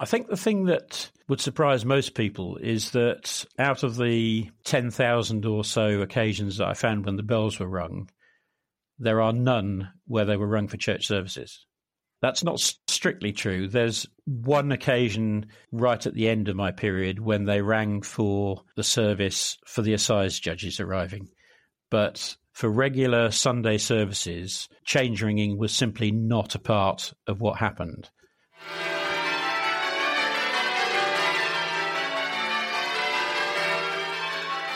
[0.00, 5.44] I think the thing that would surprise most people is that out of the 10,000
[5.44, 8.08] or so occasions that I found when the bells were rung,
[8.98, 11.66] there are none where they were rung for church services.
[12.20, 13.68] That's not strictly true.
[13.68, 18.82] There's one occasion right at the end of my period when they rang for the
[18.82, 21.28] service for the assize judges arriving.
[21.90, 28.10] But for regular Sunday services, change ringing was simply not a part of what happened.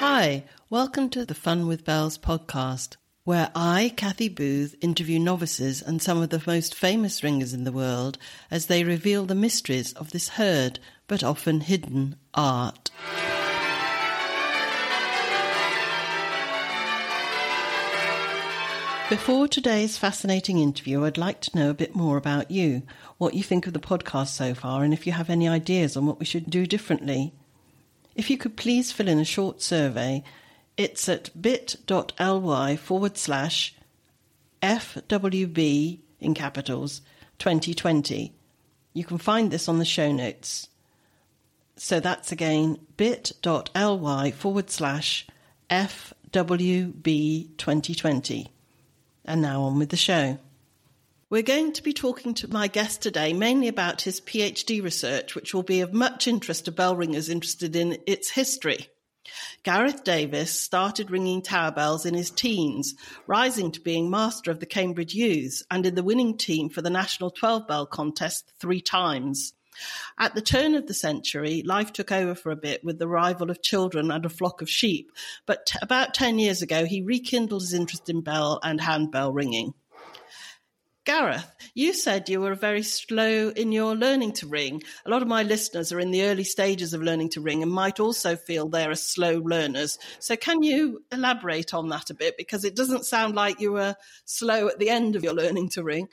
[0.05, 6.03] Hi, welcome to the Fun with Bells podcast, where I, Kathy Booth, interview novices and
[6.03, 8.19] some of the most famous ringers in the world
[8.51, 12.91] as they reveal the mysteries of this heard but often hidden art.
[19.09, 22.83] Before today's fascinating interview, I'd like to know a bit more about you,
[23.19, 26.07] what you think of the podcast so far, and if you have any ideas on
[26.07, 27.35] what we should do differently.
[28.15, 30.23] If you could please fill in a short survey,
[30.77, 33.75] it's at bit.ly forward slash
[34.63, 37.01] FWB in capitals
[37.39, 38.33] 2020.
[38.95, 40.69] You can find this on the show notes.
[41.77, 45.27] So that's again bit.ly forward slash
[45.71, 48.53] FWB 2020.
[49.25, 50.39] And now on with the show.
[51.33, 55.55] We're going to be talking to my guest today mainly about his PhD research, which
[55.55, 58.89] will be of much interest to bell ringers interested in its history.
[59.63, 62.95] Gareth Davis started ringing tower bells in his teens,
[63.27, 66.91] rising to being master of the Cambridge Youths and in the winning team for the
[66.91, 69.55] National 12 Bell contest three times.
[70.19, 73.51] At the turn of the century, life took over for a bit with the arrival
[73.51, 75.11] of children and a flock of sheep,
[75.47, 79.73] but t- about 10 years ago, he rekindled his interest in bell and handbell ringing.
[81.05, 84.83] Gareth, you said you were very slow in your learning to ring.
[85.05, 87.73] A lot of my listeners are in the early stages of learning to ring and
[87.73, 89.99] might also feel they're slow learners.
[90.21, 92.37] So, can you elaborate on that a bit?
[92.37, 93.97] Because it doesn't sound like you were
[94.27, 96.09] slow at the end of your learning to ring.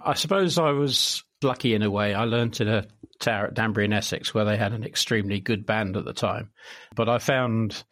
[0.00, 2.14] I suppose I was lucky in a way.
[2.14, 2.86] I learnt in a
[3.20, 6.50] tower at Danbury in Essex where they had an extremely good band at the time.
[6.94, 7.84] But I found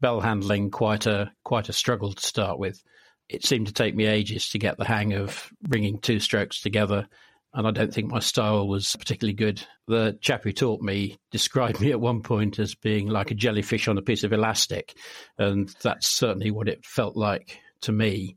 [0.00, 2.82] bell handling quite a quite a struggle to start with
[3.28, 7.08] it seemed to take me ages to get the hang of bringing two strokes together.
[7.52, 9.62] And I don't think my style was particularly good.
[9.88, 13.88] The chap who taught me described me at one point as being like a jellyfish
[13.88, 14.94] on a piece of elastic.
[15.38, 18.36] And that's certainly what it felt like to me.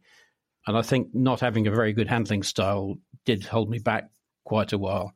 [0.66, 2.96] And I think not having a very good handling style
[3.26, 4.10] did hold me back
[4.46, 5.14] quite a while.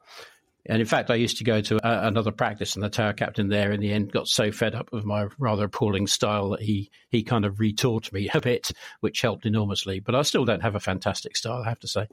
[0.66, 3.50] And in fact, I used to go to a, another practice, and the tower captain
[3.50, 6.90] there in the end got so fed up with my rather appalling style that he,
[7.09, 10.00] he kind of retaught me a bit, which helped enormously.
[10.00, 12.07] But I still don't have a fantastic style, I have to say.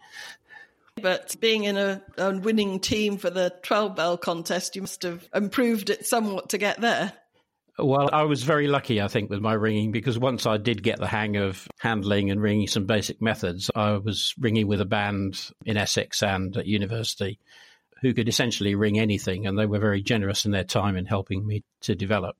[1.01, 5.27] But being in a, a winning team for the 12 bell contest, you must have
[5.35, 7.13] improved it somewhat to get there.
[7.79, 10.99] Well, I was very lucky, I think, with my ringing because once I did get
[10.99, 15.51] the hang of handling and ringing some basic methods, I was ringing with a band
[15.65, 17.39] in Essex and at university
[18.01, 21.47] who could essentially ring anything, and they were very generous in their time in helping
[21.47, 22.37] me to develop.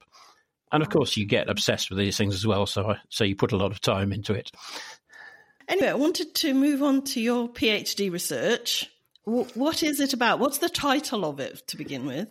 [0.73, 3.37] And of course, you get obsessed with these things as well, so I, so you
[3.37, 4.51] put a lot of time into it.
[5.69, 8.91] Anyway, I wanted to move on to your PhD research.
[9.25, 10.39] What is it about?
[10.39, 12.29] What's the title of it to begin with?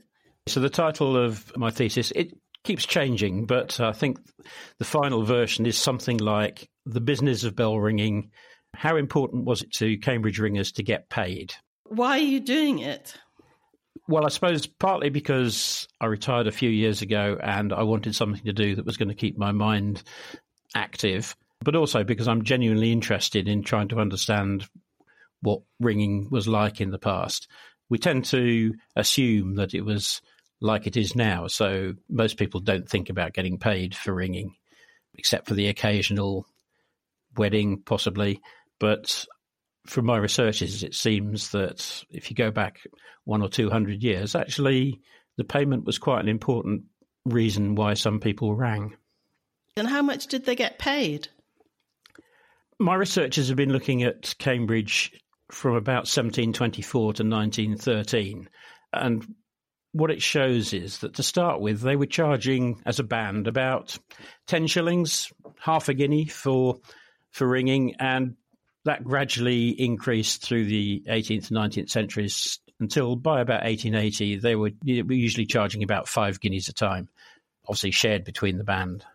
[0.48, 4.20] So the title of my thesis it keeps changing, but I think
[4.80, 8.32] the final version is something like the business of bell ringing.
[8.74, 11.54] How important was it to Cambridge ringers to get paid?
[11.90, 13.16] Why are you doing it?
[14.08, 18.44] Well, I suppose partly because I retired a few years ago and I wanted something
[18.46, 20.04] to do that was going to keep my mind
[20.76, 24.68] active, but also because I'm genuinely interested in trying to understand
[25.42, 27.48] what ringing was like in the past.
[27.90, 30.22] We tend to assume that it was
[30.62, 34.56] like it is now, so most people don't think about getting paid for ringing,
[35.16, 36.46] except for the occasional
[37.38, 38.42] wedding, possibly.
[38.80, 39.26] But
[39.86, 42.82] from my researches, it seems that if you go back
[43.24, 45.02] one or two hundred years, actually
[45.38, 46.84] the payment was quite an important
[47.26, 48.96] reason why some people rang.
[49.78, 51.30] And how much did they get paid?
[52.80, 55.14] My researchers have been looking at Cambridge
[55.52, 58.50] from about 1724 to 1913.
[58.94, 59.36] And
[59.92, 63.98] what it shows is that to start with, they were charging as a band about
[64.48, 66.80] 10 shillings, half a guinea for
[67.32, 68.36] for ringing, and
[68.86, 74.72] that gradually increased through the 18th and 19th centuries until by about 1880 they were
[74.84, 77.10] usually charging about five guineas a time,
[77.68, 79.06] obviously shared between the band.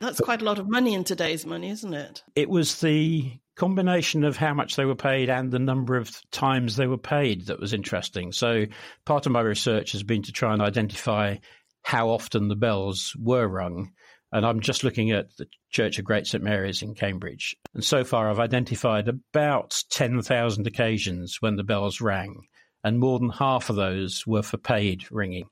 [0.00, 2.24] That's quite a lot of money in today's money, isn't it?
[2.34, 6.74] It was the combination of how much they were paid and the number of times
[6.74, 8.32] they were paid that was interesting.
[8.32, 8.64] So
[9.04, 11.36] part of my research has been to try and identify
[11.82, 13.92] how often the bells were rung.
[14.32, 17.54] And I'm just looking at the Church of Great St Mary's in Cambridge.
[17.74, 22.46] And so far, I've identified about 10,000 occasions when the bells rang,
[22.82, 25.48] and more than half of those were for paid ringing.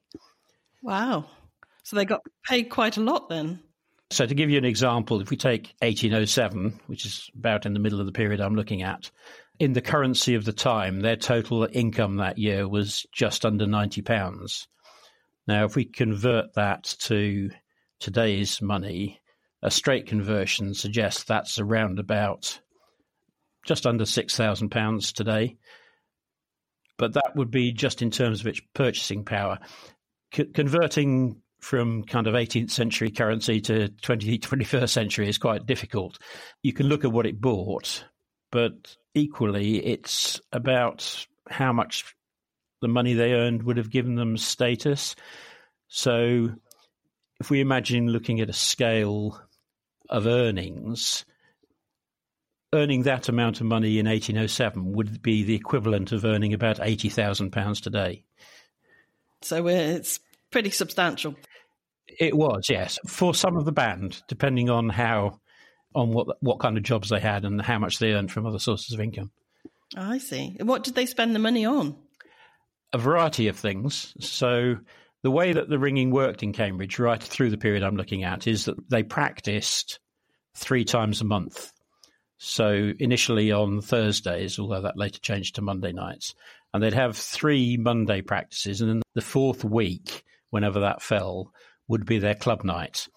[0.83, 1.27] Wow.
[1.83, 3.61] So they got paid quite a lot then.
[4.13, 7.79] So, to give you an example, if we take 1807, which is about in the
[7.79, 9.09] middle of the period I'm looking at,
[9.61, 14.67] in the currency of the time, their total income that year was just under £90.
[15.47, 17.51] Now, if we convert that to
[18.01, 19.21] today's money,
[19.63, 22.59] a straight conversion suggests that's around about
[23.65, 25.57] just under £6,000 today.
[26.97, 29.59] But that would be just in terms of its purchasing power.
[30.35, 36.19] C- converting from kind of 18th century currency to 20, 21st century is quite difficult.
[36.63, 38.05] You can look at what it bought,
[38.51, 42.15] but equally, it's about how much
[42.81, 45.17] the money they earned would have given them status.
[45.89, 46.51] So,
[47.41, 49.41] if we imagine looking at a scale
[50.09, 51.25] of earnings,
[52.73, 57.83] earning that amount of money in 1807 would be the equivalent of earning about £80,000
[57.83, 58.25] today.
[59.43, 60.21] So it's
[60.51, 61.35] pretty substantial.
[62.19, 65.41] It was, yes, for some of the band, depending on how,
[65.95, 68.59] on what what kind of jobs they had and how much they earned from other
[68.59, 69.31] sources of income.
[69.97, 70.57] I see.
[70.61, 71.97] What did they spend the money on?
[72.93, 74.15] A variety of things.
[74.21, 74.77] So
[75.23, 78.47] the way that the ringing worked in Cambridge, right through the period I'm looking at,
[78.47, 80.01] is that they practiced
[80.55, 81.73] three times a month.
[82.39, 86.35] So initially on Thursdays, although that later changed to Monday nights,
[86.73, 91.53] and they'd have three Monday practices, and then the fourth week, whenever that fell,
[91.89, 93.09] would be their club night.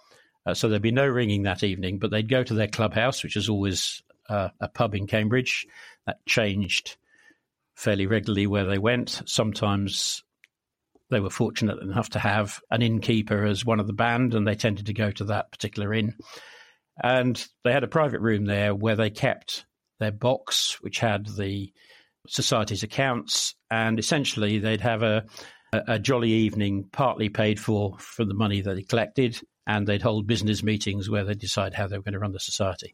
[0.45, 3.37] Uh, so there'd be no ringing that evening, but they'd go to their clubhouse, which
[3.37, 5.67] is always uh, a pub in Cambridge.
[6.05, 6.97] That changed
[7.75, 9.21] fairly regularly where they went.
[9.25, 10.23] Sometimes
[11.09, 14.55] they were fortunate enough to have an innkeeper as one of the band, and they
[14.55, 16.15] tended to go to that particular inn.
[17.01, 19.65] And they had a private room there where they kept
[19.99, 21.71] their box, which had the
[22.27, 25.25] society's accounts, and essentially they'd have a
[25.87, 30.27] a, jolly evening, partly paid for from the money that they collected, and they'd hold
[30.27, 32.93] business meetings where they'd decide how they were going to run the society.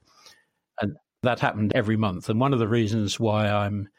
[0.82, 2.30] And that happened every month.
[2.30, 3.90] And one of the reasons why I'm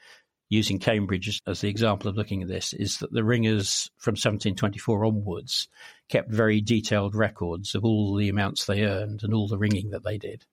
[0.51, 5.05] using Cambridge as the example of looking at this is that the ringers from 1724
[5.05, 5.69] onwards
[6.09, 10.05] kept very detailed records of all the amounts they earned and all the ringing that
[10.05, 10.45] they did.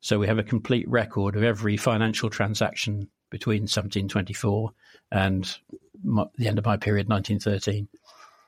[0.00, 4.70] So we have a complete record of every financial transaction between 1724
[5.10, 5.58] and
[6.04, 7.88] my, the end of my period, 1913.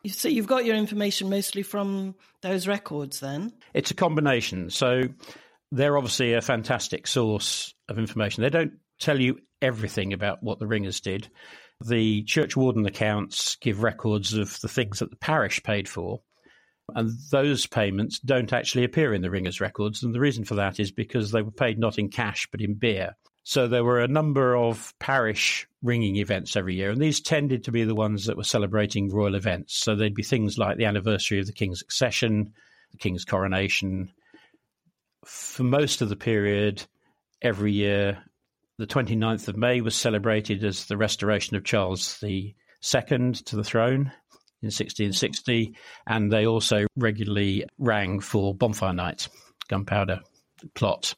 [0.09, 3.55] So you've got your information mostly from those records then?
[3.73, 4.69] It's a combination.
[4.69, 5.05] So
[5.73, 8.43] they're obviously a fantastic source of information.
[8.43, 11.29] They don't tell you everything about what the ringers did.
[11.85, 16.23] The church warden accounts give records of the things that the parish paid for.
[16.95, 20.03] And those payments don't actually appear in the ringers' records.
[20.03, 22.75] And the reason for that is because they were paid not in cash, but in
[22.75, 23.17] beer.
[23.43, 27.71] So there were a number of parish ringing events every year, and these tended to
[27.71, 29.77] be the ones that were celebrating royal events.
[29.77, 32.55] So there'd be things like the anniversary of the king's accession,
[32.91, 34.11] the king's coronation.
[35.25, 36.83] For most of the period,
[37.41, 38.25] every year,
[38.79, 44.13] the 29th of May was celebrated as the restoration of Charles II to the throne
[44.63, 45.77] in 1660,
[46.07, 49.29] and they also regularly rang for bonfire night,
[49.69, 50.21] gunpowder
[50.75, 51.15] plot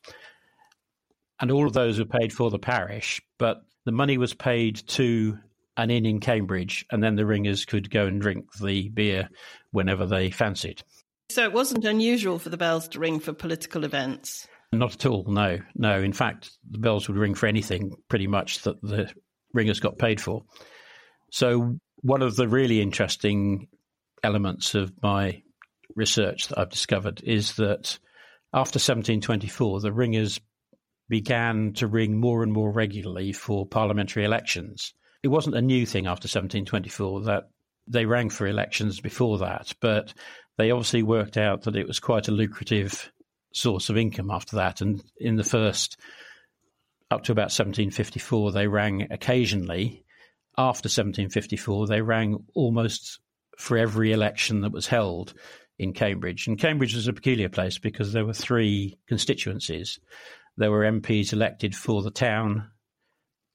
[1.40, 5.38] and all of those were paid for the parish, but the money was paid to
[5.76, 9.28] an inn in Cambridge, and then the ringers could go and drink the beer
[9.70, 10.82] whenever they fancied.
[11.30, 14.48] So it wasn't unusual for the bells to ring for political events?
[14.72, 15.58] Not at all, no.
[15.74, 19.10] No, in fact, the bells would ring for anything pretty much that the
[19.54, 20.44] ringers got paid for.
[21.30, 23.68] So, one of the really interesting
[24.22, 25.42] elements of my
[25.94, 27.98] research that I've discovered is that
[28.52, 30.40] after 1724, the ringers
[31.08, 34.92] began to ring more and more regularly for parliamentary elections.
[35.22, 37.44] It wasn't a new thing after 1724 that
[37.86, 40.12] they rang for elections before that, but
[40.58, 43.10] they obviously worked out that it was quite a lucrative
[43.52, 44.80] source of income after that.
[44.80, 45.96] And in the first,
[47.10, 50.04] up to about 1754, they rang occasionally.
[50.56, 53.20] After 1754, they rang almost
[53.58, 55.34] for every election that was held
[55.78, 56.46] in Cambridge.
[56.46, 59.98] And Cambridge was a peculiar place because there were three constituencies.
[60.56, 62.70] There were MPs elected for the town.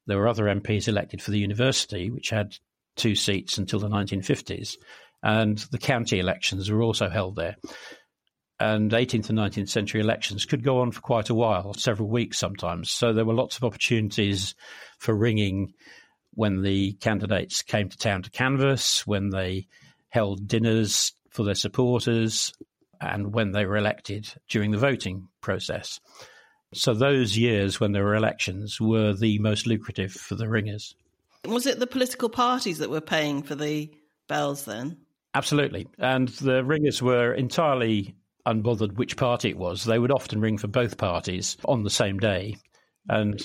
[0.07, 2.55] There were other MPs elected for the university, which had
[2.95, 4.77] two seats until the 1950s.
[5.21, 7.57] And the county elections were also held there.
[8.59, 12.37] And 18th and 19th century elections could go on for quite a while, several weeks
[12.37, 12.91] sometimes.
[12.91, 14.55] So there were lots of opportunities
[14.99, 15.73] for ringing
[16.35, 19.67] when the candidates came to town to canvass, when they
[20.09, 22.53] held dinners for their supporters,
[23.01, 25.99] and when they were elected during the voting process.
[26.73, 30.95] So those years when there were elections were the most lucrative for the ringers.
[31.45, 33.91] Was it the political parties that were paying for the
[34.27, 34.97] bells then?
[35.35, 35.87] Absolutely.
[35.99, 38.15] And the ringers were entirely
[38.45, 39.83] unbothered which party it was.
[39.83, 42.57] They would often ring for both parties on the same day.
[43.07, 43.41] And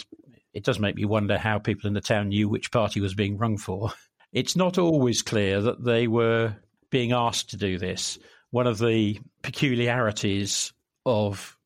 [0.52, 3.38] it does make me wonder how people in the town knew which party was being
[3.38, 3.92] rung for.
[4.30, 6.54] It's not always clear that they were
[6.90, 8.18] being asked to do this.
[8.50, 10.74] One of the peculiarities
[11.06, 11.56] of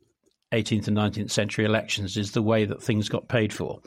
[0.52, 3.80] 18th and 19th century elections is the way that things got paid for.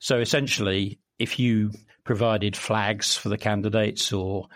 [0.00, 1.70] So essentially, if you
[2.02, 4.48] provided flags for the candidates or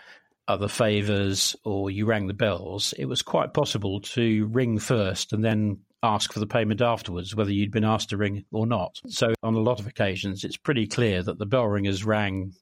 [0.47, 5.43] other favours or you rang the bells, it was quite possible to ring first and
[5.43, 9.01] then ask for the payment afterwards, whether you'd been asked to ring or not.
[9.07, 12.53] So, on a lot of occasions, it's pretty clear that the bell ringers rang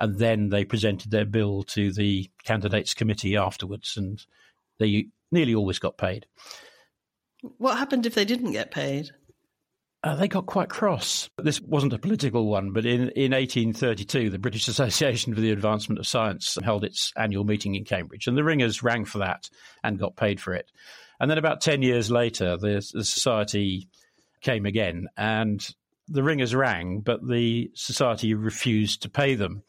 [0.00, 4.24] and then they presented their bill to the candidates committee afterwards, and
[4.78, 6.26] they nearly always got paid.
[7.58, 9.10] What happened if they didn't get paid?
[10.02, 11.28] Uh, they got quite cross.
[11.36, 15.98] This wasn't a political one, but in, in 1832, the British Association for the Advancement
[15.98, 19.50] of Science held its annual meeting in Cambridge, and the ringers rang for that
[19.84, 20.70] and got paid for it.
[21.18, 23.88] And then about 10 years later, the, the society
[24.40, 25.68] came again, and
[26.08, 29.62] the ringers rang, but the society refused to pay them,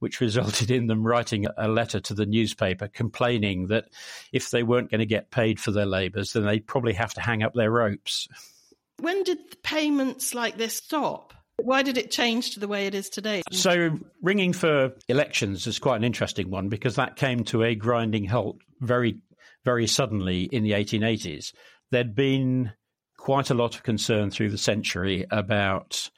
[0.00, 3.86] which resulted in them writing a letter to the newspaper complaining that
[4.32, 7.22] if they weren't going to get paid for their labours, then they'd probably have to
[7.22, 8.28] hang up their ropes.
[9.00, 11.34] When did payments like this stop?
[11.56, 13.42] Why did it change to the way it is today?
[13.50, 18.26] So, ringing for elections is quite an interesting one because that came to a grinding
[18.26, 19.20] halt very,
[19.64, 21.52] very suddenly in the 1880s.
[21.90, 22.72] There'd been
[23.16, 26.10] quite a lot of concern through the century about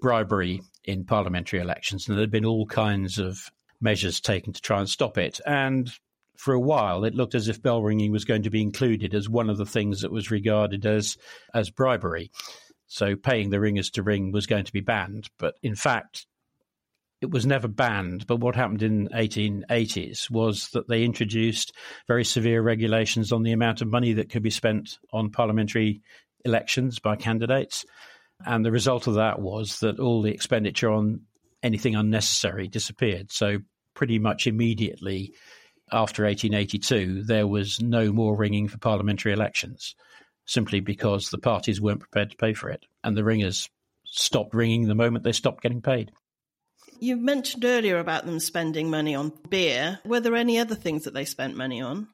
[0.00, 3.38] bribery in parliamentary elections, and there'd been all kinds of
[3.80, 5.40] measures taken to try and stop it.
[5.44, 5.90] And
[6.38, 9.28] for a while, it looked as if bell ringing was going to be included as
[9.28, 11.16] one of the things that was regarded as
[11.54, 12.30] as bribery.
[12.86, 16.26] So paying the ringers to ring was going to be banned, but in fact,
[17.20, 18.26] it was never banned.
[18.26, 21.72] But what happened in 1880s was that they introduced
[22.06, 26.02] very severe regulations on the amount of money that could be spent on parliamentary
[26.44, 27.84] elections by candidates.
[28.44, 31.22] And the result of that was that all the expenditure on
[31.62, 33.32] anything unnecessary disappeared.
[33.32, 33.58] So
[33.94, 35.32] pretty much immediately,
[35.92, 39.94] after 1882, there was no more ringing for parliamentary elections,
[40.46, 42.84] simply because the parties weren't prepared to pay for it.
[43.04, 43.68] And the ringers
[44.04, 46.12] stopped ringing the moment they stopped getting paid.
[46.98, 50.00] You mentioned earlier about them spending money on beer.
[50.04, 52.08] Were there any other things that they spent money on?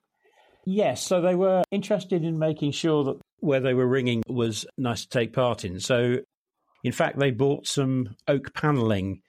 [0.64, 5.02] Yes, so they were interested in making sure that where they were ringing was nice
[5.02, 5.80] to take part in.
[5.80, 6.18] So,
[6.84, 9.22] in fact, they bought some oak panelling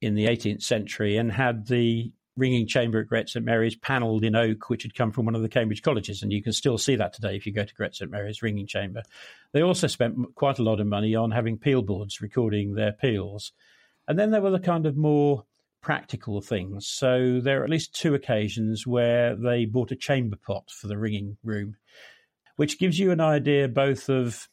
[0.00, 4.36] in the 18th century and had the ringing chamber at Great St Mary's panelled in
[4.36, 6.22] oak, which had come from one of the Cambridge colleges.
[6.22, 8.66] And you can still see that today if you go to Great St Mary's ringing
[8.66, 9.02] chamber.
[9.52, 13.52] They also spent quite a lot of money on having peal boards recording their peals.
[14.06, 15.44] And then there were the kind of more
[15.82, 16.86] practical things.
[16.86, 20.98] So there are at least two occasions where they bought a chamber pot for the
[20.98, 21.76] ringing room,
[22.56, 24.48] which gives you an idea both of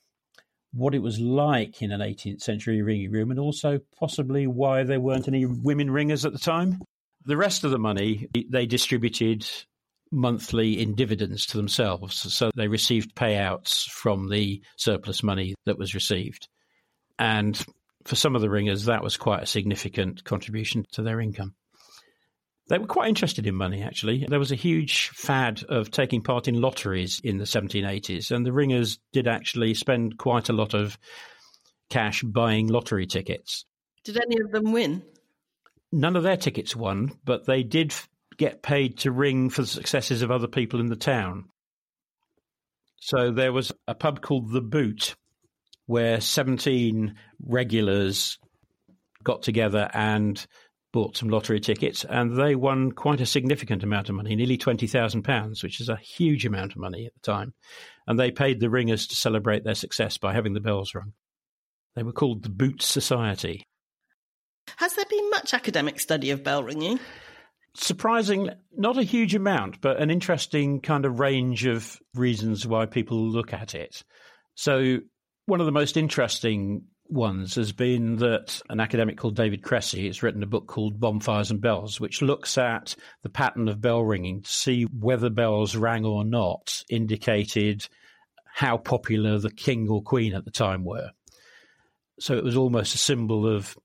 [0.75, 4.99] what it was like in an 18th century ringing room and also possibly why there
[4.99, 6.81] weren't any women ringers at the time.
[7.25, 9.47] The rest of the money they distributed
[10.11, 12.33] monthly in dividends to themselves.
[12.33, 16.47] So they received payouts from the surplus money that was received.
[17.17, 17.63] And
[18.05, 21.55] for some of the ringers, that was quite a significant contribution to their income.
[22.67, 24.25] They were quite interested in money, actually.
[24.27, 28.53] There was a huge fad of taking part in lotteries in the 1780s, and the
[28.53, 30.97] ringers did actually spend quite a lot of
[31.91, 33.65] cash buying lottery tickets.
[34.03, 35.03] Did any of them win?
[35.91, 37.93] None of their tickets won, but they did
[38.37, 41.45] get paid to ring for the successes of other people in the town.
[42.97, 45.15] So there was a pub called The Boot
[45.85, 48.39] where 17 regulars
[49.23, 50.45] got together and
[50.91, 55.61] bought some lottery tickets, and they won quite a significant amount of money, nearly £20,000,
[55.61, 57.53] which is a huge amount of money at the time.
[58.07, 61.13] And they paid the ringers to celebrate their success by having the bells rung.
[61.95, 63.67] They were called the Boot Society.
[64.77, 66.99] Has there been much academic study of bell ringing?
[67.75, 73.17] Surprising, not a huge amount, but an interesting kind of range of reasons why people
[73.17, 74.03] look at it.
[74.55, 74.99] So,
[75.45, 80.23] one of the most interesting ones has been that an academic called David Cressy has
[80.23, 84.41] written a book called Bonfires and Bells, which looks at the pattern of bell ringing
[84.41, 87.87] to see whether bells rang or not indicated
[88.45, 91.11] how popular the king or queen at the time were.
[92.19, 93.77] So it was almost a symbol of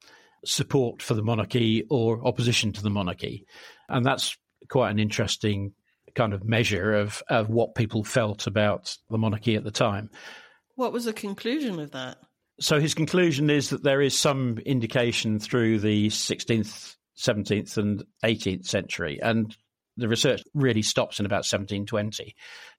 [0.45, 3.45] support for the monarchy or opposition to the monarchy.
[3.89, 4.37] And that's
[4.69, 5.73] quite an interesting
[6.15, 10.11] kind of measure of, of what people felt about the monarchy at the time.
[10.75, 12.19] What was the conclusion of that?
[12.61, 18.67] So his conclusion is that there is some indication through the 16th, 17th, and 18th
[18.67, 19.57] century, and
[19.97, 22.35] the research really stops in about 1720.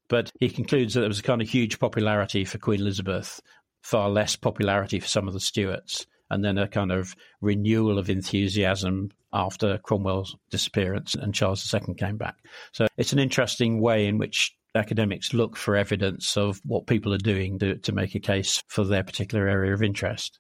[0.07, 3.39] But he concludes that there was a kind of huge popularity for Queen Elizabeth,
[3.81, 8.09] far less popularity for some of the Stuarts, and then a kind of renewal of
[8.09, 12.35] enthusiasm after Cromwell's disappearance and Charles II came back.
[12.71, 17.17] So it's an interesting way in which academics look for evidence of what people are
[17.17, 20.39] doing to, to make a case for their particular area of interest.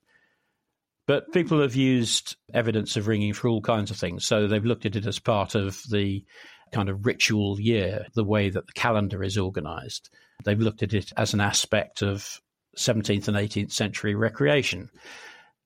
[1.07, 4.25] But people have used evidence of ringing for all kinds of things.
[4.25, 6.23] So they've looked at it as part of the
[6.71, 10.09] kind of ritual year, the way that the calendar is organized.
[10.45, 12.39] They've looked at it as an aspect of
[12.77, 14.89] 17th and 18th century recreation,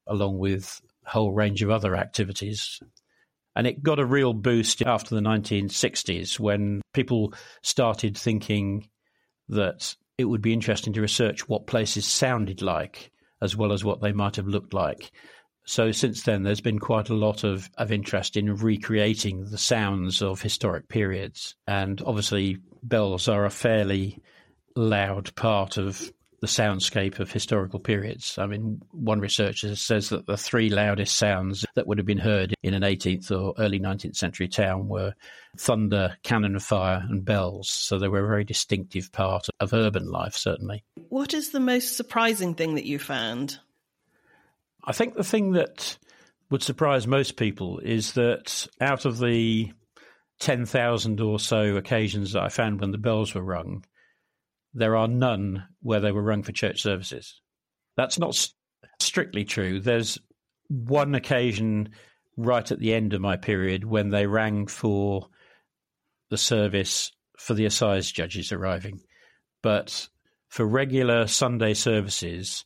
[0.07, 2.79] along with a whole range of other activities
[3.55, 8.89] and it got a real boost after the 1960s when people started thinking
[9.49, 14.01] that it would be interesting to research what places sounded like as well as what
[14.01, 15.11] they might have looked like.
[15.65, 20.21] So since then, there's been quite a lot of, of interest in recreating the sounds
[20.21, 21.55] of historic periods.
[21.67, 24.19] And obviously, bells are a fairly
[24.75, 28.37] loud part of the soundscape of historical periods.
[28.37, 32.53] I mean, one researcher says that the three loudest sounds that would have been heard
[32.63, 35.13] in an 18th or early 19th century town were
[35.57, 37.69] thunder, cannon fire, and bells.
[37.69, 40.83] So they were a very distinctive part of urban life, certainly.
[41.09, 43.59] What is the most surprising thing that you found?
[44.83, 45.97] I think the thing that
[46.49, 49.71] would surprise most people is that out of the
[50.39, 53.85] 10,000 or so occasions that I found when the bells were rung,
[54.75, 57.41] there are none where they were rung for church services.
[57.95, 58.53] That's not st-
[58.99, 59.79] strictly true.
[59.79, 60.19] There's
[60.67, 61.89] one occasion
[62.37, 65.29] right at the end of my period when they rang for
[66.29, 68.99] the service for the assize judges arriving.
[69.63, 70.09] But
[70.49, 72.65] for regular Sunday services,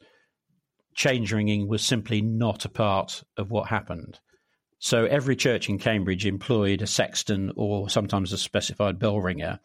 [0.95, 4.19] change ringing was simply not a part of what happened.
[4.79, 9.59] So every church in Cambridge employed a sexton or sometimes a specified bell ringer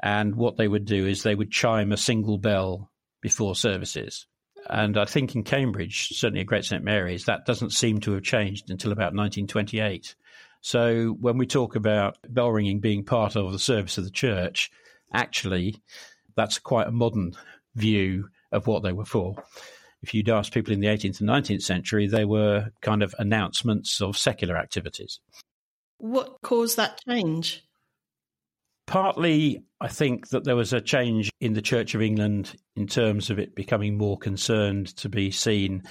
[0.00, 4.26] and what they would do is they would chime a single bell before services.
[4.68, 8.22] And I think in Cambridge, certainly at Great St Mary's, that doesn't seem to have
[8.22, 10.14] changed until about 1928.
[10.60, 14.70] So when we talk about bell ringing being part of the service of the church,
[15.12, 15.80] actually,
[16.36, 17.34] that's quite a modern
[17.74, 19.42] view of what they were for.
[20.02, 24.00] If you'd asked people in the 18th and 19th century, they were kind of announcements
[24.00, 25.20] of secular activities.
[25.98, 27.64] What caused that change?
[28.88, 33.28] Partly, I think that there was a change in the Church of England in terms
[33.28, 35.82] of it becoming more concerned to be seen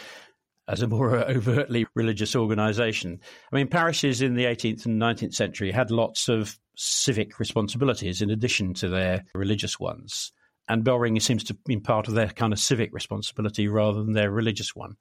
[0.67, 3.19] as a more overtly religious organisation.
[3.51, 8.31] I mean, parishes in the 18th and 19th century had lots of civic responsibilities in
[8.31, 10.31] addition to their religious ones.
[10.67, 14.13] And bell ringing seems to be part of their kind of civic responsibility rather than
[14.13, 14.95] their religious one.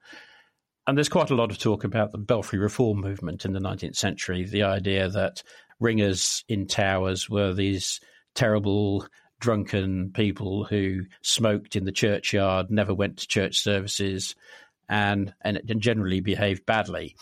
[0.86, 3.96] And there's quite a lot of talk about the belfry reform movement in the 19th
[3.96, 5.42] century, the idea that
[5.80, 8.00] ringers in towers were these
[8.34, 9.06] terrible
[9.40, 14.34] drunken people who smoked in the churchyard, never went to church services,
[14.88, 17.16] and and, generally behaved badly.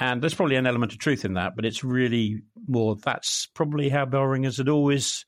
[0.00, 3.88] And there's probably an element of truth in that, but it's really more that's probably
[3.88, 5.26] how bell ringers had always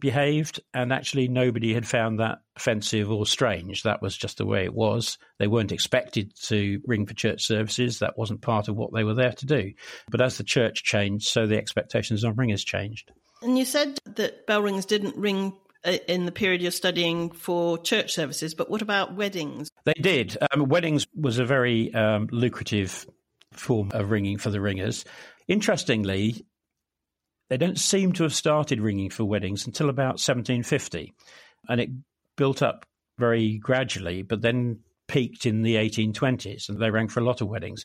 [0.00, 3.82] behaved, and actually nobody had found that offensive or strange.
[3.82, 5.18] That was just the way it was.
[5.38, 7.98] They weren't expected to ring for church services.
[7.98, 9.72] That wasn't part of what they were there to do.
[10.10, 13.12] But as the church changed, so the expectations on ringers changed.
[13.42, 17.78] And you said that bell rings didn't ring uh, in the period you're studying for
[17.78, 19.70] church services, but what about weddings?
[19.84, 20.36] They did.
[20.50, 23.06] Um, weddings was a very um, lucrative
[23.52, 25.04] form of ringing for the ringers.
[25.46, 26.44] Interestingly,
[27.48, 31.12] they don't seem to have started ringing for weddings until about 1750.
[31.68, 31.90] And it
[32.36, 32.86] built up
[33.18, 37.48] very gradually, but then peaked in the 1820s, and they rang for a lot of
[37.48, 37.84] weddings.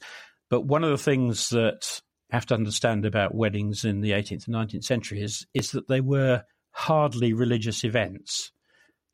[0.49, 4.47] But one of the things that you have to understand about weddings in the 18th
[4.47, 8.51] and 19th century is, is that they were hardly religious events.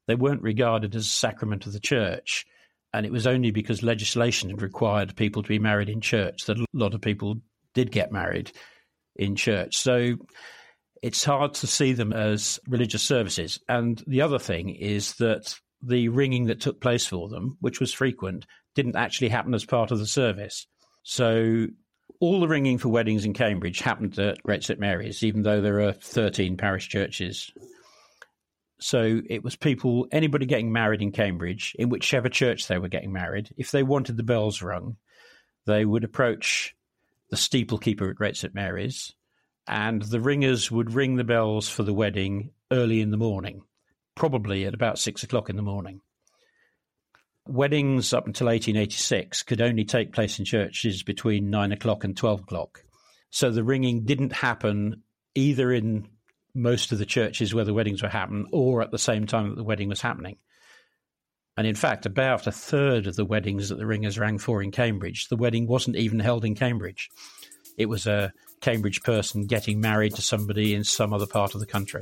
[0.08, 2.46] They weren't regarded as a sacrament of the church.
[2.92, 6.58] And it was only because legislation had required people to be married in church that
[6.58, 7.36] a lot of people
[7.76, 8.52] did get married
[9.20, 9.78] in church.
[9.78, 10.16] So
[11.04, 13.60] it's hard to see them as religious services.
[13.68, 17.94] And the other thing is that the ringing that took place for them, which was
[17.94, 20.68] frequent, didn't actually happen as part of the service.
[21.04, 21.68] So
[22.20, 25.82] all the ringing for weddings in Cambridge happened at Great St Mary's, even though there
[25.82, 27.52] are 13 parish churches.
[28.82, 33.12] So it was people, anybody getting married in Cambridge, in whichever church they were getting
[33.12, 34.98] married, if they wanted the bells rung,
[35.66, 36.76] they would approach
[37.30, 39.14] the steeple keeper at Great St Mary's,
[39.68, 43.62] and the ringers would ring the bells for the wedding early in the morning,
[44.16, 46.02] probably at about six o'clock in the morning.
[47.48, 52.42] Weddings up until 1886 could only take place in churches between nine o'clock and 12
[52.42, 52.84] o'clock.
[53.32, 55.04] So the ringing didn't happen
[55.36, 56.08] either in
[56.54, 59.56] most of the churches where the weddings were happening or at the same time that
[59.56, 60.38] the wedding was happening.
[61.60, 64.72] And in fact, about a third of the weddings that the ringers rang for in
[64.72, 67.12] Cambridge, the wedding wasn't even held in Cambridge.
[67.76, 71.66] It was a Cambridge person getting married to somebody in some other part of the
[71.66, 72.00] country.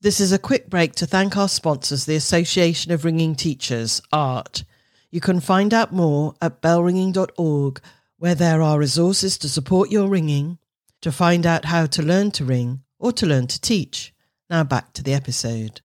[0.00, 4.64] This is a quick break to thank our sponsors, the Association of Ringing Teachers, ART.
[5.10, 7.82] You can find out more at bellringing.org,
[8.16, 10.56] where there are resources to support your ringing,
[11.02, 14.14] to find out how to learn to ring, or to learn to teach.
[14.48, 15.80] Now back to the episode.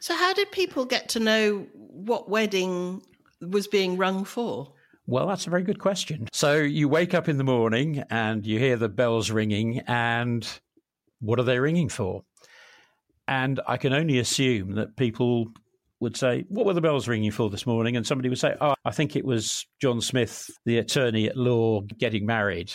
[0.00, 3.02] So, how did people get to know what wedding
[3.40, 4.72] was being rung for?
[5.06, 6.28] Well, that's a very good question.
[6.32, 10.46] So, you wake up in the morning and you hear the bells ringing, and
[11.20, 12.22] what are they ringing for?
[13.28, 15.52] And I can only assume that people
[16.00, 17.96] would say, What were the bells ringing for this morning?
[17.96, 21.82] And somebody would say, Oh, I think it was John Smith, the attorney at law,
[21.98, 22.72] getting married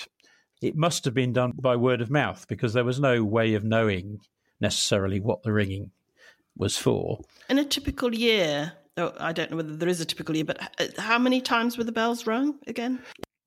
[0.66, 3.64] it must have been done by word of mouth because there was no way of
[3.64, 4.20] knowing
[4.60, 5.92] necessarily what the ringing
[6.58, 7.20] was for.
[7.50, 10.60] In a typical year, oh, I don't know whether there is a typical year, but
[10.80, 13.00] uh, how many times were the bells rung again?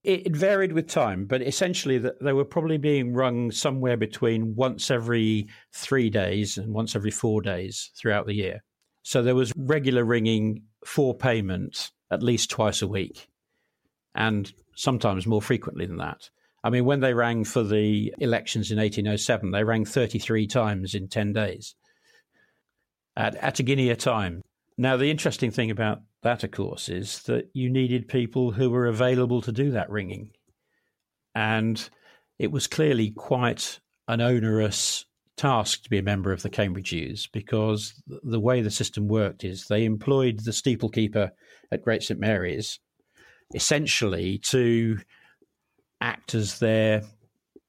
[0.05, 5.49] It, varied with time, but essentially they were probably being rung somewhere between once every
[5.75, 8.63] three days and once every four days throughout the year.
[9.03, 13.27] So there was regular ringing for payment at least twice a week,
[14.15, 16.31] and sometimes more frequently than that.
[16.69, 21.09] I mean, when they rang for the elections in 1807, they rang 33 times in
[21.09, 21.75] 10 days
[23.17, 24.43] at, at a guinea a time.
[24.77, 28.85] Now, the interesting thing about that, of course, is that you needed people who were
[28.85, 30.33] available to do that ringing.
[31.35, 31.89] And
[32.39, 35.07] it was clearly quite an onerous
[35.39, 39.43] task to be a member of the Cambridge Youths because the way the system worked
[39.43, 41.31] is they employed the steeplekeeper
[41.73, 42.79] at Great St Mary's
[43.55, 44.99] essentially to
[46.01, 47.03] act as their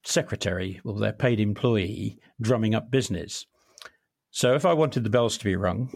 [0.04, 3.46] secretary or their paid employee drumming up business.
[4.32, 5.94] So if I wanted the bells to be rung,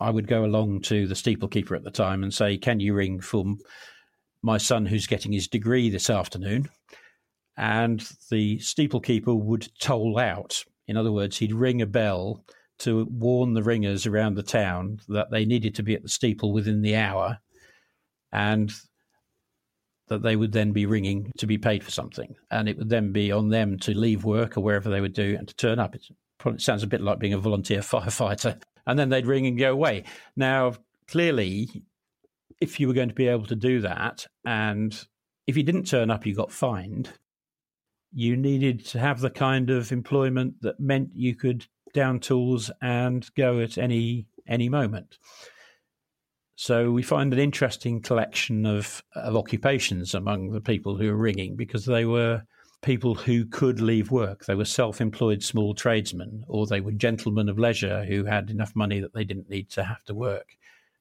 [0.00, 3.20] I would go along to the steeplekeeper at the time and say, Can you ring
[3.20, 3.44] for
[4.42, 6.68] my son who's getting his degree this afternoon?
[7.56, 10.64] And the steeplekeeper would toll out.
[10.88, 12.44] In other words, he'd ring a bell
[12.78, 16.52] to warn the ringers around the town that they needed to be at the steeple
[16.52, 17.38] within the hour.
[18.32, 18.72] And
[20.10, 22.34] that they would then be ringing to be paid for something.
[22.50, 25.36] And it would then be on them to leave work or wherever they would do
[25.38, 25.94] and to turn up.
[25.94, 26.02] It
[26.38, 28.60] probably sounds a bit like being a volunteer firefighter.
[28.86, 30.04] And then they'd ring and go away.
[30.36, 30.74] Now,
[31.06, 31.68] clearly,
[32.60, 35.06] if you were going to be able to do that, and
[35.46, 37.10] if you didn't turn up, you got fined,
[38.12, 43.28] you needed to have the kind of employment that meant you could down tools and
[43.36, 45.18] go at any any moment.
[46.60, 51.56] So we find an interesting collection of, of occupations among the people who are ringing
[51.56, 52.42] because they were
[52.82, 54.44] people who could leave work.
[54.44, 58.76] They were self employed small tradesmen, or they were gentlemen of leisure who had enough
[58.76, 60.48] money that they didn't need to have to work.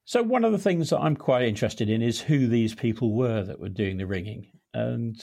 [0.06, 3.44] So, one of the things that I'm quite interested in is who these people were
[3.44, 4.48] that were doing the ringing.
[4.74, 5.22] And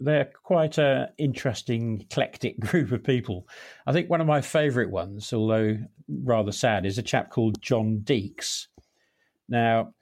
[0.00, 3.46] they're quite an interesting, eclectic group of people.
[3.86, 5.76] I think one of my favourite ones, although
[6.08, 8.68] rather sad, is a chap called John Deeks
[9.48, 9.94] now,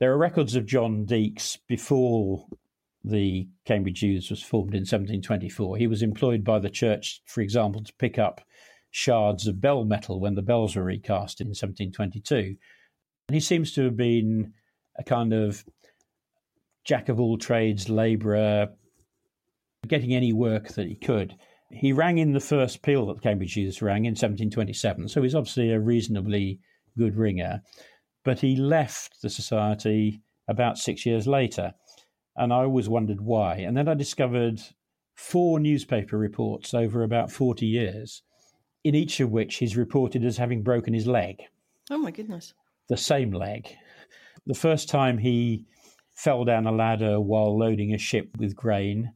[0.00, 2.46] there are records of John Deeks before
[3.04, 5.76] the Cambridge Youths was formed in 1724.
[5.76, 8.40] He was employed by the church, for example, to pick up
[8.90, 12.56] shards of bell metal when the bells were recast in 1722.
[13.28, 14.52] And he seems to have been
[14.98, 15.64] a kind of
[16.84, 18.68] jack of all trades, labourer,
[19.86, 21.34] getting any work that he could.
[21.70, 25.34] He rang in the first peal that the Cambridge Youths rang in 1727, so he's
[25.34, 26.60] obviously a reasonably
[26.96, 27.62] good ringer
[28.28, 31.72] but he left the society about six years later.
[32.36, 33.54] And I always wondered why.
[33.54, 34.60] And then I discovered
[35.14, 38.20] four newspaper reports over about 40 years,
[38.84, 41.40] in each of which he's reported as having broken his leg.
[41.90, 42.52] Oh, my goodness.
[42.90, 43.66] The same leg.
[44.44, 45.64] The first time he
[46.12, 49.10] fell down a ladder while loading a ship with grain,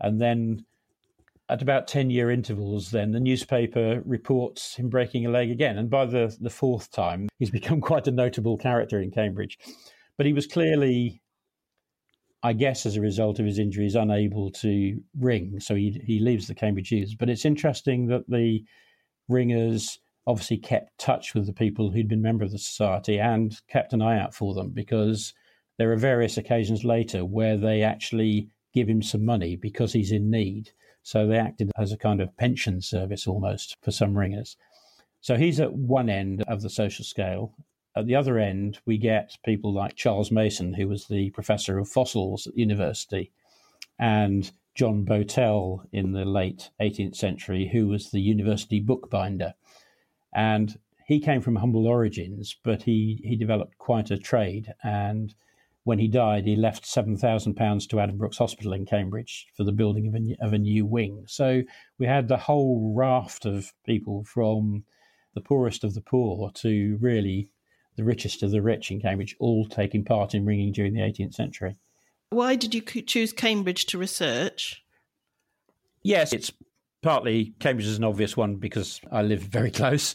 [0.00, 0.64] and then
[1.48, 5.78] at about 10 year intervals, then the newspaper reports him breaking a leg again.
[5.78, 9.58] And by the, the fourth time, he's become quite a notable character in Cambridge.
[10.16, 11.20] But he was clearly,
[12.42, 15.60] I guess, as a result of his injuries, unable to ring.
[15.60, 17.14] So he, he leaves the Cambridge Youths.
[17.14, 18.64] But it's interesting that the
[19.28, 23.92] ringers obviously kept touch with the people who'd been member of the society and kept
[23.92, 25.34] an eye out for them because
[25.78, 30.30] there are various occasions later where they actually give him some money because he's in
[30.30, 30.70] need.
[31.04, 34.56] So they acted as a kind of pension service almost for some ringers.
[35.20, 37.54] So he's at one end of the social scale.
[37.94, 41.88] At the other end, we get people like Charles Mason, who was the professor of
[41.88, 43.30] fossils at the university,
[43.98, 49.54] and John Bowtell in the late 18th century, who was the university bookbinder.
[50.34, 54.72] And he came from humble origins, but he, he developed quite a trade.
[54.82, 55.34] And
[55.84, 60.14] when he died, he left £7,000 to Addenbrooke's Hospital in Cambridge for the building of
[60.14, 61.24] a, of a new wing.
[61.26, 61.62] So
[61.98, 64.84] we had the whole raft of people from
[65.34, 67.50] the poorest of the poor to really
[67.96, 71.34] the richest of the rich in Cambridge, all taking part in ringing during the 18th
[71.34, 71.76] century.
[72.30, 74.82] Why did you choose Cambridge to research?
[76.02, 76.50] Yes, it's
[77.02, 80.14] partly Cambridge is an obvious one because I live very close.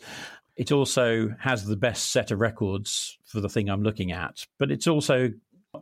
[0.58, 4.71] It also has the best set of records for the thing I'm looking at, but
[4.71, 5.29] it's also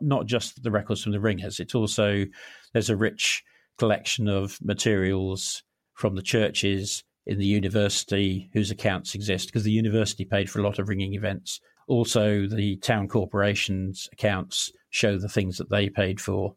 [0.02, 1.60] not just the records from the ringers.
[1.60, 2.26] It's also
[2.74, 3.44] there's a rich
[3.78, 10.26] collection of materials from the churches in the university whose accounts exist because the university
[10.26, 11.60] paid for a lot of ringing events.
[11.88, 16.56] Also, the town corporation's accounts show the things that they paid for.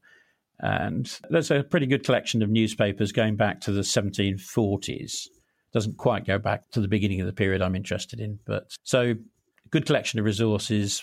[0.61, 5.29] And there's a pretty good collection of newspapers going back to the 1740s.
[5.73, 9.15] Doesn't quite go back to the beginning of the period I'm interested in, but so
[9.71, 11.03] good collection of resources,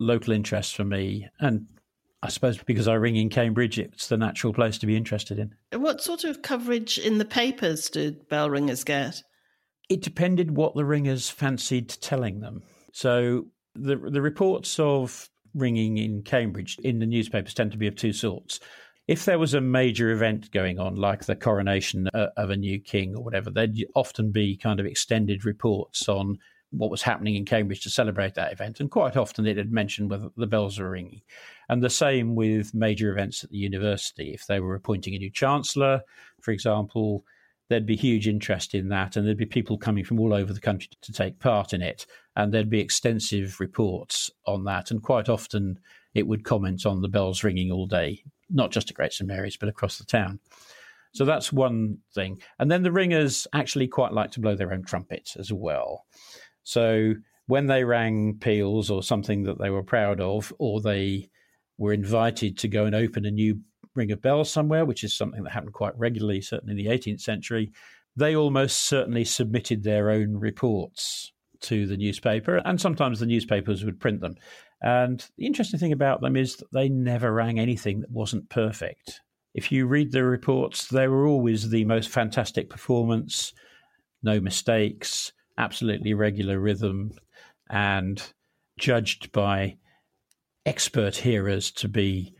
[0.00, 1.66] local interest for me, and
[2.22, 5.54] I suppose because I ring in Cambridge, it's the natural place to be interested in.
[5.80, 9.22] What sort of coverage in the papers did bell ringers get?
[9.88, 12.62] It depended what the ringers fancied telling them.
[12.92, 17.96] So the the reports of ringing in Cambridge in the newspapers tend to be of
[17.96, 18.60] two sorts.
[19.08, 23.16] If there was a major event going on, like the coronation of a new king
[23.16, 26.38] or whatever, there'd often be kind of extended reports on
[26.70, 28.80] what was happening in Cambridge to celebrate that event.
[28.80, 31.22] And quite often it had mentioned whether the bells were ringing.
[31.68, 34.32] And the same with major events at the university.
[34.32, 36.02] If they were appointing a new chancellor,
[36.40, 37.24] for example,
[37.68, 39.16] there'd be huge interest in that.
[39.16, 42.06] And there'd be people coming from all over the country to take part in it.
[42.36, 44.90] And there'd be extensive reports on that.
[44.90, 45.78] And quite often
[46.14, 49.56] it would comment on the bells ringing all day, not just at Great St Mary's,
[49.56, 50.40] but across the town.
[51.12, 52.40] So that's one thing.
[52.58, 56.04] And then the ringers actually quite like to blow their own trumpets as well.
[56.62, 57.14] So
[57.46, 61.30] when they rang peals or something that they were proud of, or they
[61.78, 63.60] were invited to go and open a new
[63.94, 67.20] ring of bells somewhere, which is something that happened quite regularly, certainly in the 18th
[67.20, 67.72] century,
[68.16, 74.00] they almost certainly submitted their own reports to the newspaper, and sometimes the newspapers would
[74.00, 74.34] print them.
[74.82, 79.20] And the interesting thing about them is that they never rang anything that wasn't perfect.
[79.54, 83.52] If you read the reports, they were always the most fantastic performance,
[84.22, 87.12] no mistakes, absolutely regular rhythm
[87.68, 88.32] and
[88.78, 89.76] judged by
[90.64, 92.34] expert hearers to be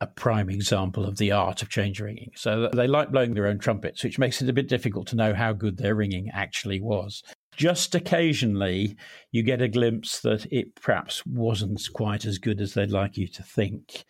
[0.00, 2.30] a prime example of the art of change ringing.
[2.34, 5.34] So they like blowing their own trumpets, which makes it a bit difficult to know
[5.34, 7.22] how good their ringing actually was.
[7.54, 8.96] Just occasionally,
[9.30, 13.28] you get a glimpse that it perhaps wasn't quite as good as they'd like you
[13.28, 14.04] to think.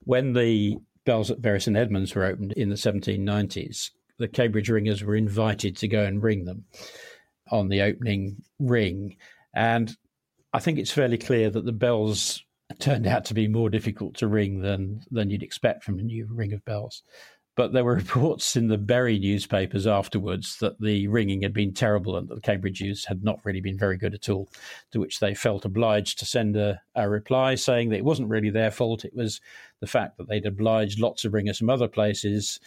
[0.00, 0.76] When the
[1.06, 5.76] bells at Bury St Edmunds were opened in the 1790s, the Cambridge ringers were invited
[5.78, 6.64] to go and ring them
[7.50, 9.16] on the opening ring.
[9.54, 9.96] And
[10.52, 12.44] I think it's fairly clear that the bells
[12.78, 16.26] turned out to be more difficult to ring than than you'd expect from a new
[16.30, 17.02] ring of bells.
[17.56, 22.16] But there were reports in the Bury newspapers afterwards that the ringing had been terrible
[22.16, 24.48] and that the Cambridge had not really been very good at all,
[24.90, 28.50] to which they felt obliged to send a, a reply saying that it wasn't really
[28.50, 29.04] their fault.
[29.04, 29.40] It was
[29.80, 32.58] the fact that they'd obliged lots of ringers from other places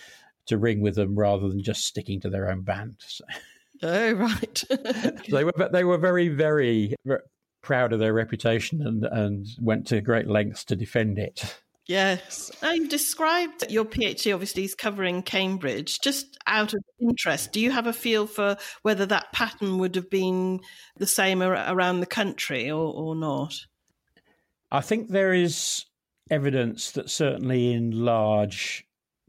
[0.46, 2.96] to ring with them rather than just sticking to their own band.
[3.00, 3.26] So.
[3.84, 4.64] Oh, right.
[5.30, 6.96] they were they were very very
[7.62, 11.60] proud of their reputation and and went to great lengths to defend it.
[11.88, 12.52] Yes.
[12.62, 16.00] Now you've described your PhD obviously is covering Cambridge.
[16.02, 20.10] Just out of interest, do you have a feel for whether that pattern would have
[20.10, 20.60] been
[20.98, 23.54] the same around the country or, or not?
[24.70, 25.86] I think there is
[26.30, 28.86] evidence that certainly in large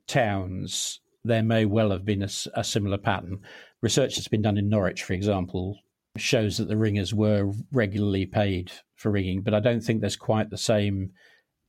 [0.09, 3.41] towns there may well have been a, a similar pattern
[3.81, 5.79] research that's been done in Norwich, for example,
[6.17, 10.51] shows that the ringers were regularly paid for ringing, but I don't think there's quite
[10.51, 11.13] the same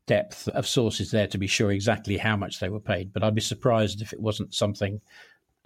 [0.08, 3.14] depth of sources there to be sure exactly how much they were paid.
[3.14, 5.02] But I'd be surprised if it wasn't something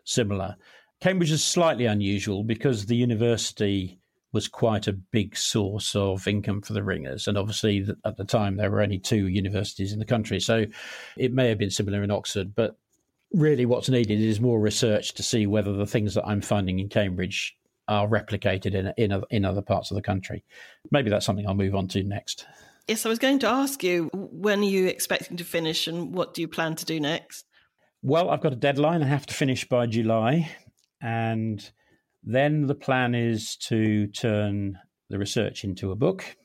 [0.04, 0.58] similar.
[1.00, 4.00] Cambridge is slightly unusual because the university
[4.34, 7.28] was quite a big source of income for the ringers.
[7.28, 10.40] And obviously, at the time, there were only two universities in the country.
[10.40, 10.66] So
[11.18, 12.54] it may have been similar in Oxford.
[12.56, 12.76] But
[13.34, 16.90] really, what's needed is more research to see whether the things that I'm finding in
[16.90, 17.56] Cambridge
[17.88, 20.44] are replicated in, in, in other parts of the country.
[20.92, 22.46] Maybe that's something I'll move on to next.
[22.88, 26.34] Yes, I was going to ask you when are you expecting to finish and what
[26.34, 27.46] do you plan to do next?
[28.02, 29.02] Well, I've got a deadline.
[29.02, 30.50] I have to finish by July.
[31.02, 31.70] And
[32.24, 34.78] then the plan is to turn
[35.10, 36.36] the research into a book,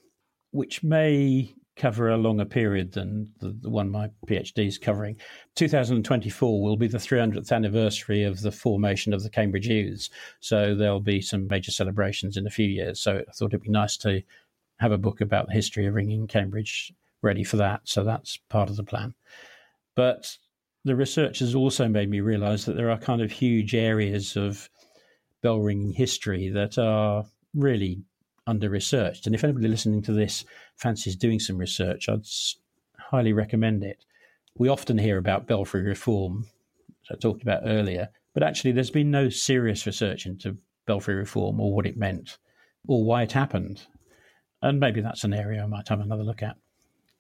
[0.51, 5.17] which may cover a longer period than the, the, one my PhD is covering.
[5.55, 10.11] 2024 will be the 300th anniversary of the formation of the Cambridge Youths,
[10.41, 13.01] so there'll be some major celebrations in a few years.
[13.01, 14.23] So I thought it'd be nice to
[14.81, 17.83] have a book about the history of ringing Cambridge ready for that.
[17.85, 19.15] So that's part of the plan.
[19.95, 20.37] But
[20.85, 24.69] the research has also made me realise that there are kind of huge areas of
[25.43, 28.03] bell ringing history that are really
[28.49, 29.27] under researched.
[29.27, 30.45] And if anybody listening to this
[30.77, 32.27] fancies doing some research, I'd
[32.99, 34.05] highly recommend it.
[34.57, 36.47] We often hear about belfry reform,
[36.89, 40.57] which I talked about earlier, but actually there's been no serious research into
[40.87, 42.39] belfry reform or what it meant
[42.89, 43.83] or why it happened.
[44.63, 46.57] And maybe that's an area I might have another look at.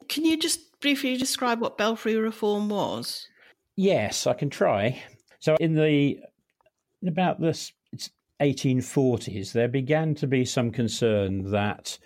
[0.08, 3.28] Can you just briefly describe what belfry reform was?
[3.76, 5.02] Yes, I can try.
[5.38, 6.18] So in the
[7.02, 7.72] in about this
[8.40, 11.98] 1840s, there began to be some concern that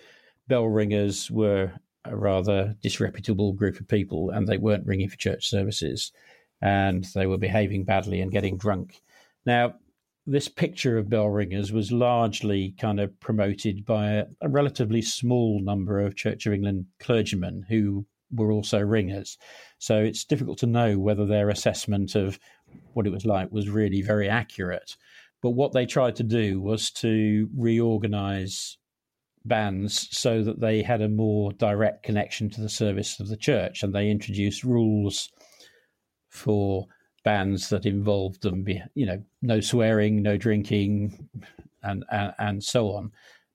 [0.49, 1.73] bell ringers were
[2.05, 6.13] a rather disreputable group of people and they weren't ringing for church services
[6.61, 9.03] and they were behaving badly and getting drunk.
[9.45, 9.75] Now,
[10.27, 15.61] this picture of bell ringers was largely kind of promoted by a, a, relatively small
[15.61, 19.37] number of Church of England clergymen who were also ringers.
[19.79, 22.39] So it's difficult to know whether their assessment of
[22.95, 24.97] what it was like was really very accurate.
[25.43, 28.79] But what they tried to do was to reorganize
[29.45, 33.83] bands so that they had a more direct connection to the service of the church.
[33.83, 35.29] And they introduced rules
[36.29, 36.87] for
[37.25, 41.29] bands that involved them, you know, no swearing, no drinking,
[41.83, 43.11] and, and, and so on.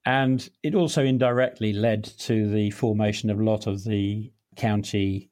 [0.06, 5.32] And it also indirectly led to the formation of a lot of the county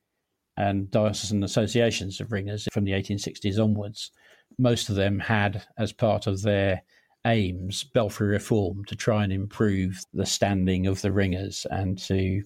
[0.57, 4.11] and diocesan associations of ringers from the 1860s onwards
[4.57, 6.83] most of them had as part of their
[7.25, 12.43] aims belfry reform to try and improve the standing of the ringers and to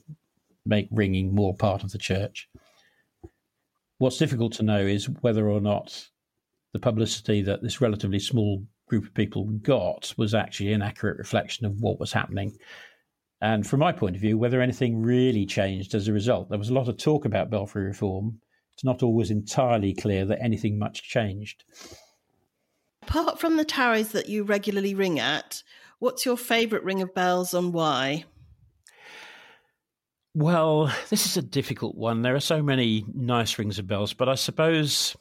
[0.66, 2.48] make ringing more part of the church.
[3.98, 6.08] What's difficult to know is whether or not
[6.74, 11.66] the publicity that this relatively small group of people got was actually an accurate reflection
[11.66, 12.58] of what was happening.
[13.42, 16.50] And from my point of view, whether anything really changed as a result.
[16.50, 18.40] There was a lot of talk about belfry reform,
[18.80, 21.65] it's not always entirely clear that anything much changed.
[23.04, 25.63] Apart from the towers that you regularly ring at,
[26.00, 28.24] what's your favourite ring of bells and why?
[30.34, 32.22] Well, this is a difficult one.
[32.22, 35.13] There are so many nice rings of bells, but I suppose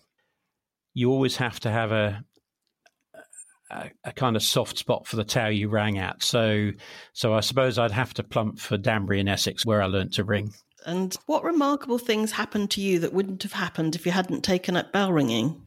[0.95, 2.25] you always have to have a,
[3.73, 6.23] a, a, kind of soft spot for the tower you rang at.
[6.23, 6.71] So,
[7.13, 10.23] so I suppose I'd have to plump for Danbury in Essex, where I learnt to
[10.23, 10.53] ring.
[10.89, 14.75] And what remarkable things happened to you that wouldn't have happened if you hadn't taken
[14.75, 15.67] up bell ringing?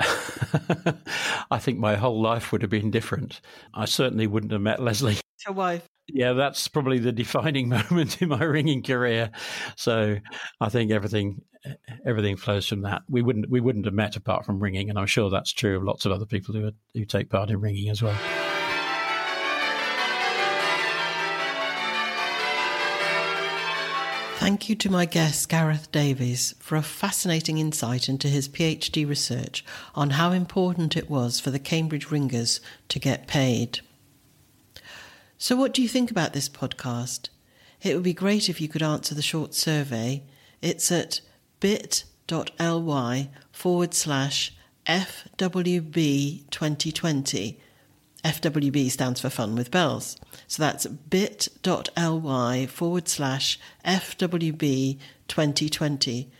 [0.00, 3.40] I think my whole life would have been different.
[3.72, 5.18] I certainly wouldn't have met Leslie.
[5.46, 5.86] Your wife.
[6.08, 9.30] Yeah, that's probably the defining moment in my ringing career.
[9.76, 10.16] So
[10.60, 11.42] I think everything
[12.04, 13.02] everything flows from that.
[13.08, 15.84] We wouldn't we wouldn't have met apart from ringing, and I'm sure that's true of
[15.84, 18.18] lots of other people who who take part in ringing as well.
[24.46, 29.64] Thank you to my guest, Gareth Davies, for a fascinating insight into his PhD research
[29.96, 33.80] on how important it was for the Cambridge Ringers to get paid.
[35.36, 37.28] So, what do you think about this podcast?
[37.82, 40.22] It would be great if you could answer the short survey.
[40.62, 41.22] It's at
[41.58, 44.54] bit.ly forward slash
[44.86, 47.60] FWB 2020
[48.26, 50.16] FWB stands for Fun with Bells.
[50.48, 56.32] So that's bit.ly forward slash FWB 2020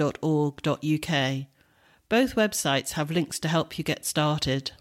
[2.08, 4.72] Both websites have links to help you get started.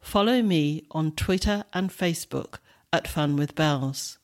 [0.00, 2.58] Follow me on Twitter and Facebook
[2.92, 4.18] at Fun with Bells.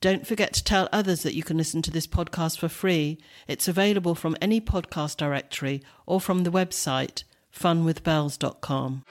[0.00, 3.18] Don't forget to tell others that you can listen to this podcast for free.
[3.48, 9.04] It's available from any podcast directory or from the website funwithbells.com.